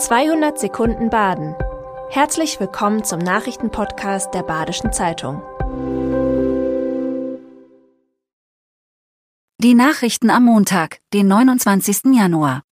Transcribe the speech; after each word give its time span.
200 0.00 0.58
Sekunden 0.58 1.10
Baden. 1.10 1.54
Herzlich 2.08 2.58
willkommen 2.58 3.04
zum 3.04 3.18
Nachrichtenpodcast 3.18 4.32
der 4.32 4.42
Badischen 4.42 4.94
Zeitung. 4.94 5.42
Die 9.58 9.74
Nachrichten 9.74 10.30
am 10.30 10.46
Montag, 10.46 11.00
den 11.12 11.28
29. 11.28 12.14
Januar. 12.16 12.62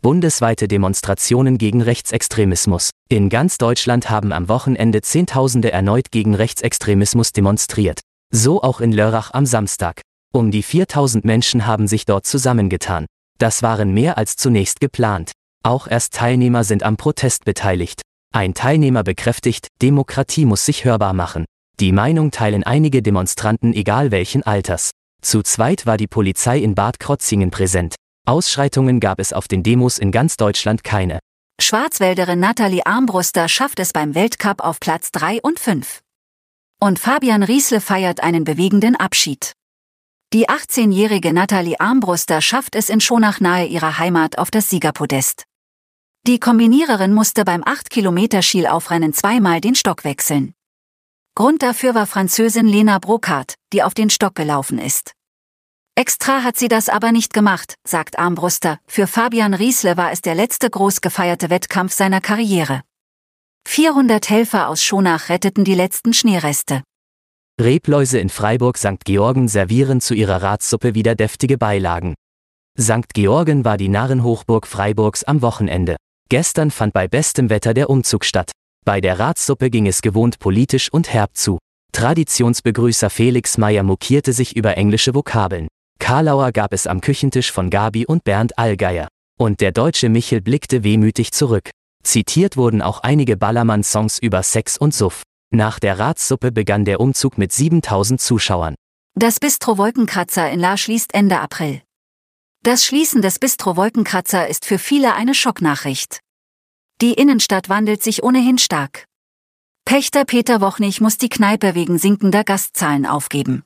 Bundesweite 0.00 0.66
Demonstrationen 0.66 1.58
gegen 1.58 1.82
Rechtsextremismus. 1.82 2.92
In 3.10 3.28
ganz 3.28 3.58
Deutschland 3.58 4.08
haben 4.08 4.32
am 4.32 4.48
Wochenende 4.48 5.02
Zehntausende 5.02 5.70
erneut 5.70 6.10
gegen 6.12 6.34
Rechtsextremismus 6.34 7.32
demonstriert. 7.32 8.00
So 8.30 8.62
auch 8.62 8.80
in 8.80 8.92
Lörrach 8.92 9.34
am 9.34 9.44
Samstag. 9.44 10.00
Um 10.32 10.50
die 10.50 10.62
4000 10.62 11.26
Menschen 11.26 11.66
haben 11.66 11.86
sich 11.88 12.06
dort 12.06 12.24
zusammengetan. 12.24 13.04
Das 13.36 13.62
waren 13.62 13.92
mehr 13.92 14.16
als 14.16 14.36
zunächst 14.36 14.80
geplant. 14.80 15.32
Auch 15.64 15.86
erst 15.86 16.12
Teilnehmer 16.12 16.62
sind 16.62 16.82
am 16.82 16.98
Protest 16.98 17.46
beteiligt. 17.46 18.02
Ein 18.34 18.52
Teilnehmer 18.52 19.02
bekräftigt, 19.02 19.68
Demokratie 19.80 20.44
muss 20.44 20.66
sich 20.66 20.84
hörbar 20.84 21.14
machen. 21.14 21.46
Die 21.80 21.92
Meinung 21.92 22.30
teilen 22.30 22.64
einige 22.64 23.00
Demonstranten 23.00 23.72
egal 23.72 24.10
welchen 24.10 24.42
Alters. 24.42 24.90
Zu 25.22 25.42
zweit 25.42 25.86
war 25.86 25.96
die 25.96 26.06
Polizei 26.06 26.58
in 26.58 26.74
Bad 26.74 27.00
Krotzingen 27.00 27.50
präsent. 27.50 27.94
Ausschreitungen 28.26 29.00
gab 29.00 29.18
es 29.18 29.32
auf 29.32 29.48
den 29.48 29.62
Demos 29.62 29.98
in 29.98 30.12
ganz 30.12 30.36
Deutschland 30.36 30.84
keine. 30.84 31.18
Schwarzwälderin 31.58 32.40
Nathalie 32.40 32.84
Armbruster 32.84 33.48
schafft 33.48 33.80
es 33.80 33.92
beim 33.94 34.14
Weltcup 34.14 34.62
auf 34.62 34.80
Platz 34.80 35.12
3 35.12 35.40
und 35.40 35.58
5. 35.58 36.00
Und 36.78 36.98
Fabian 36.98 37.42
Riesle 37.42 37.80
feiert 37.80 38.22
einen 38.22 38.44
bewegenden 38.44 38.96
Abschied. 38.96 39.52
Die 40.34 40.48
18-jährige 40.48 41.32
Nathalie 41.32 41.80
Armbruster 41.80 42.42
schafft 42.42 42.74
es 42.74 42.90
in 42.90 43.00
Schonach 43.00 43.40
nahe 43.40 43.66
ihrer 43.66 43.98
Heimat 43.98 44.36
auf 44.36 44.50
das 44.50 44.68
Siegerpodest. 44.68 45.44
Die 46.26 46.40
Kombiniererin 46.40 47.12
musste 47.12 47.44
beim 47.44 47.62
8-Kilometer-Schielaufrennen 47.62 49.12
zweimal 49.12 49.60
den 49.60 49.74
Stock 49.74 50.04
wechseln. 50.04 50.54
Grund 51.34 51.62
dafür 51.62 51.94
war 51.94 52.06
Französin 52.06 52.66
Lena 52.66 52.98
Brocard, 52.98 53.56
die 53.74 53.82
auf 53.82 53.92
den 53.92 54.08
Stock 54.08 54.34
gelaufen 54.34 54.78
ist. 54.78 55.12
Extra 55.96 56.42
hat 56.42 56.56
sie 56.56 56.68
das 56.68 56.88
aber 56.88 57.12
nicht 57.12 57.34
gemacht, 57.34 57.74
sagt 57.86 58.18
Armbruster. 58.18 58.78
Für 58.86 59.06
Fabian 59.06 59.52
Riesle 59.52 59.98
war 59.98 60.12
es 60.12 60.22
der 60.22 60.34
letzte 60.34 60.70
groß 60.70 61.02
gefeierte 61.02 61.50
Wettkampf 61.50 61.92
seiner 61.92 62.22
Karriere. 62.22 62.80
400 63.68 64.30
Helfer 64.30 64.68
aus 64.68 64.82
Schonach 64.82 65.28
retteten 65.28 65.64
die 65.64 65.74
letzten 65.74 66.14
Schneereste. 66.14 66.82
Rebläuse 67.60 68.18
in 68.18 68.30
Freiburg 68.30 68.78
St. 68.78 69.04
Georgen 69.04 69.46
servieren 69.48 70.00
zu 70.00 70.14
ihrer 70.14 70.42
Ratssuppe 70.42 70.94
wieder 70.94 71.16
deftige 71.16 71.58
Beilagen. 71.58 72.14
St. 72.80 73.12
Georgen 73.12 73.66
war 73.66 73.76
die 73.76 73.90
Narrenhochburg 73.90 74.66
Freiburgs 74.66 75.22
am 75.22 75.42
Wochenende. 75.42 75.96
Gestern 76.28 76.70
fand 76.70 76.92
bei 76.92 77.08
bestem 77.08 77.50
Wetter 77.50 77.74
der 77.74 77.90
Umzug 77.90 78.24
statt. 78.24 78.50
Bei 78.84 79.00
der 79.00 79.18
Ratssuppe 79.18 79.70
ging 79.70 79.86
es 79.86 80.02
gewohnt 80.02 80.38
politisch 80.38 80.92
und 80.92 81.12
herb 81.12 81.36
zu. 81.36 81.58
Traditionsbegrüßer 81.92 83.08
Felix 83.08 83.56
Meyer 83.56 83.82
mokierte 83.82 84.32
sich 84.32 84.56
über 84.56 84.76
englische 84.76 85.14
Vokabeln. 85.14 85.68
Karlauer 86.00 86.52
gab 86.52 86.72
es 86.72 86.86
am 86.86 87.00
Küchentisch 87.00 87.52
von 87.52 87.70
Gabi 87.70 88.04
und 88.04 88.24
Bernd 88.24 88.58
Allgeier. 88.58 89.08
Und 89.38 89.60
der 89.60 89.72
deutsche 89.72 90.08
Michel 90.08 90.40
blickte 90.40 90.84
wehmütig 90.84 91.32
zurück. 91.32 91.70
Zitiert 92.02 92.56
wurden 92.56 92.82
auch 92.82 93.00
einige 93.00 93.36
Ballermann-Songs 93.36 94.18
über 94.18 94.42
Sex 94.42 94.76
und 94.76 94.92
Suff. 94.92 95.22
Nach 95.54 95.78
der 95.78 95.98
Ratssuppe 95.98 96.52
begann 96.52 96.84
der 96.84 97.00
Umzug 97.00 97.38
mit 97.38 97.52
7000 97.52 98.20
Zuschauern. 98.20 98.74
Das 99.14 99.38
Bistro 99.38 99.78
Wolkenkratzer 99.78 100.50
in 100.50 100.58
La 100.58 100.76
schließt 100.76 101.14
Ende 101.14 101.38
April. 101.38 101.83
Das 102.64 102.82
Schließen 102.82 103.20
des 103.20 103.38
Bistro 103.38 103.76
Wolkenkratzer 103.76 104.48
ist 104.48 104.64
für 104.64 104.78
viele 104.78 105.12
eine 105.12 105.34
Schocknachricht. 105.34 106.20
Die 107.02 107.12
Innenstadt 107.12 107.68
wandelt 107.68 108.02
sich 108.02 108.22
ohnehin 108.22 108.56
stark. 108.56 109.04
Pächter 109.84 110.24
Peter 110.24 110.62
Wochnig 110.62 111.02
muss 111.02 111.18
die 111.18 111.28
Kneipe 111.28 111.74
wegen 111.74 111.98
sinkender 111.98 112.42
Gastzahlen 112.42 113.04
aufgeben. 113.04 113.64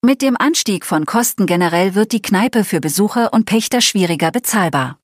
Mit 0.00 0.22
dem 0.22 0.34
Anstieg 0.38 0.86
von 0.86 1.04
Kosten 1.04 1.44
generell 1.44 1.94
wird 1.94 2.12
die 2.12 2.22
Kneipe 2.22 2.64
für 2.64 2.80
Besucher 2.80 3.34
und 3.34 3.44
Pächter 3.44 3.82
schwieriger 3.82 4.30
bezahlbar. 4.30 4.98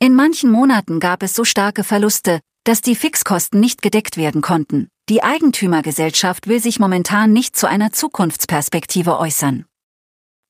In 0.00 0.16
manchen 0.16 0.50
Monaten 0.50 0.98
gab 0.98 1.22
es 1.22 1.34
so 1.34 1.44
starke 1.44 1.84
Verluste, 1.84 2.40
dass 2.64 2.80
die 2.80 2.96
Fixkosten 2.96 3.60
nicht 3.60 3.80
gedeckt 3.80 4.16
werden 4.16 4.42
konnten. 4.42 4.88
Die 5.08 5.22
Eigentümergesellschaft 5.22 6.48
will 6.48 6.60
sich 6.60 6.80
momentan 6.80 7.32
nicht 7.32 7.54
zu 7.54 7.68
einer 7.68 7.92
Zukunftsperspektive 7.92 9.20
äußern. 9.20 9.66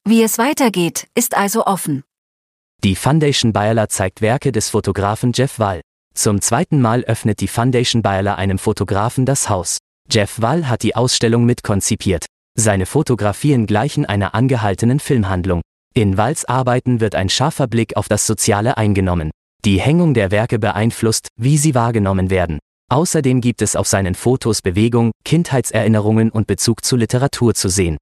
Wie 0.06 0.22
es 0.22 0.36
weitergeht, 0.36 1.08
ist 1.14 1.34
also 1.34 1.64
offen. 1.64 2.04
Die 2.82 2.94
Foundation 2.94 3.54
Bayerler 3.54 3.88
zeigt 3.88 4.20
Werke 4.20 4.52
des 4.52 4.68
Fotografen 4.68 5.32
Jeff 5.34 5.58
Wall. 5.58 5.80
Zum 6.14 6.42
zweiten 6.42 6.82
Mal 6.82 7.04
öffnet 7.04 7.40
die 7.40 7.48
Foundation 7.48 8.02
Bayerler 8.02 8.36
einem 8.36 8.58
Fotografen 8.58 9.24
das 9.24 9.48
Haus. 9.48 9.78
Jeff 10.10 10.42
Wall 10.42 10.68
hat 10.68 10.82
die 10.82 10.94
Ausstellung 10.94 11.46
mitkonzipiert. 11.46 12.26
Seine 12.54 12.84
Fotografien 12.84 13.66
gleichen 13.66 14.04
einer 14.04 14.34
angehaltenen 14.34 15.00
Filmhandlung. 15.00 15.62
In 15.94 16.18
Walls 16.18 16.44
Arbeiten 16.44 17.00
wird 17.00 17.14
ein 17.14 17.30
scharfer 17.30 17.66
Blick 17.66 17.96
auf 17.96 18.06
das 18.06 18.26
Soziale 18.26 18.76
eingenommen. 18.76 19.30
Die 19.64 19.80
Hängung 19.80 20.12
der 20.12 20.30
Werke 20.30 20.58
beeinflusst, 20.58 21.28
wie 21.36 21.56
sie 21.56 21.74
wahrgenommen 21.74 22.28
werden. 22.28 22.58
Außerdem 22.90 23.40
gibt 23.40 23.62
es 23.62 23.74
auf 23.74 23.88
seinen 23.88 24.14
Fotos 24.14 24.60
Bewegung, 24.60 25.12
Kindheitserinnerungen 25.24 26.30
und 26.30 26.46
Bezug 26.46 26.84
zu 26.84 26.96
Literatur 26.96 27.54
zu 27.54 27.70
sehen. 27.70 27.96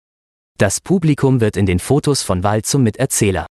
Das 0.63 0.81
Publikum 0.81 1.41
wird 1.41 1.57
in 1.57 1.67
den 1.67 1.81
Fotos 1.81 2.23
von 2.23 2.45
Wald 2.45 2.67
zum 2.67 2.85
Miterzähler. 2.85 3.47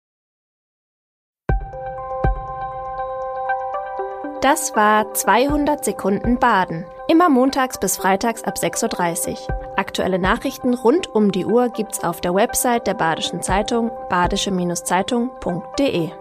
Das 4.40 4.76
war 4.76 5.12
200 5.12 5.84
Sekunden 5.84 6.38
Baden. 6.38 6.84
Immer 7.08 7.28
montags 7.28 7.80
bis 7.80 7.96
freitags 7.96 8.44
ab 8.44 8.58
6.30 8.58 9.32
Uhr. 9.32 9.38
Aktuelle 9.76 10.20
Nachrichten 10.20 10.72
rund 10.72 11.08
um 11.08 11.32
die 11.32 11.44
Uhr 11.44 11.70
gibt's 11.70 12.04
auf 12.04 12.20
der 12.20 12.32
Website 12.32 12.86
der 12.86 12.94
Badischen 12.94 13.42
Zeitung 13.42 13.90
badische-zeitung.de. 14.08 16.12